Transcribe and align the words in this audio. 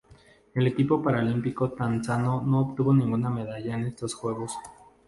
El 0.55 0.65
equipo 0.65 0.99
paralímpico 0.99 1.73
tanzano 1.73 2.41
no 2.43 2.61
obtuvo 2.61 2.91
ninguna 2.91 3.29
medalla 3.29 3.75
en 3.75 3.85
estos 3.85 4.15
Juegos. 4.15 4.57